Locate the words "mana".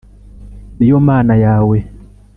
1.07-1.33